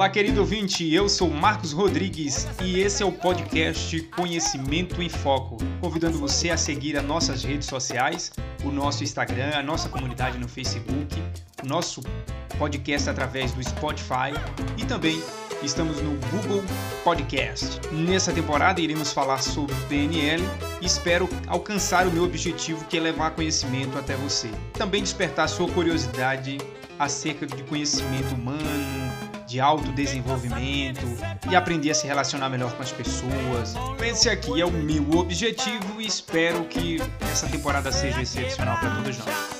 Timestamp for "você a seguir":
6.16-6.96